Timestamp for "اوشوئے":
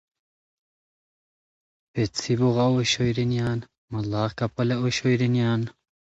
2.77-3.11, 4.81-5.15